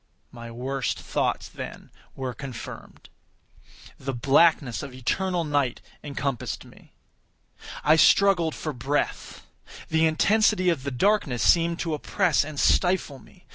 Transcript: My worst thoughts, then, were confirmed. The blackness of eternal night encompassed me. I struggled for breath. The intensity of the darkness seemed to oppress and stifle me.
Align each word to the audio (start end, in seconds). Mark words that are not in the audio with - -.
My 0.31 0.49
worst 0.49 0.99
thoughts, 0.99 1.47
then, 1.47 1.91
were 2.15 2.33
confirmed. 2.33 3.07
The 3.99 4.15
blackness 4.15 4.81
of 4.81 4.95
eternal 4.95 5.43
night 5.43 5.79
encompassed 6.03 6.65
me. 6.65 6.95
I 7.83 7.97
struggled 7.97 8.55
for 8.55 8.73
breath. 8.73 9.45
The 9.89 10.07
intensity 10.07 10.69
of 10.69 10.81
the 10.81 10.89
darkness 10.89 11.43
seemed 11.43 11.77
to 11.81 11.93
oppress 11.93 12.43
and 12.43 12.59
stifle 12.59 13.19
me. 13.19 13.45